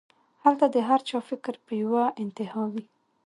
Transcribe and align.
هلته 0.43 0.65
د 0.75 0.77
هر 0.87 0.99
چا 1.09 1.17
فکر 1.29 1.53
پۀ 1.65 1.73
يوه 1.83 2.03
انتها 2.21 2.63
وي 2.71 2.83